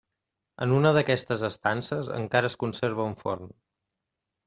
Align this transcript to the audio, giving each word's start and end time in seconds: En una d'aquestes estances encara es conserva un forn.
En 0.65 0.73
una 0.77 0.93
d'aquestes 0.95 1.45
estances 1.51 2.11
encara 2.17 2.53
es 2.53 2.59
conserva 2.67 3.09
un 3.15 3.19
forn. 3.25 3.57